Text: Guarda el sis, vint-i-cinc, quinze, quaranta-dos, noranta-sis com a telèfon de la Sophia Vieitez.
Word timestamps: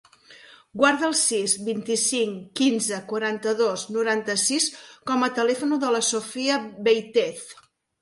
Guarda 0.79 1.03
el 1.09 1.13
sis, 1.19 1.53
vint-i-cinc, 1.67 2.39
quinze, 2.61 3.03
quaranta-dos, 3.13 3.85
noranta-sis 3.99 4.69
com 5.13 5.29
a 5.29 5.33
telèfon 5.41 5.81
de 5.89 5.97
la 5.99 6.05
Sophia 6.13 6.61
Vieitez. 6.93 7.51